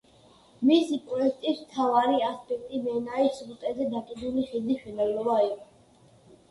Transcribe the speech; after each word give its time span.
მისი 0.69 0.97
პროექტის 1.09 1.59
მთავარი 1.65 2.25
ასპექტი 2.29 2.81
მენაის 2.89 3.39
სრუტეზე 3.43 3.89
დაკიდული 3.95 4.49
ხიდის 4.51 4.77
მშენებლობა 4.87 5.39
იყო. 5.53 5.73